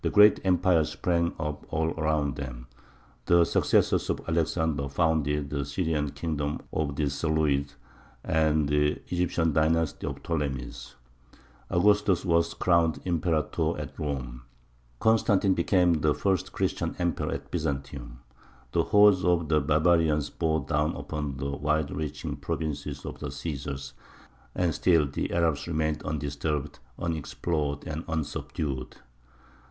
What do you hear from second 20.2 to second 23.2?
bore down upon the wide reaching provinces of